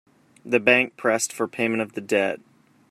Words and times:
The 0.43 0.59
bank 0.59 0.97
pressed 0.97 1.31
for 1.31 1.47
payment 1.47 1.79
of 1.83 1.93
the 1.93 2.01
debt. 2.01 2.39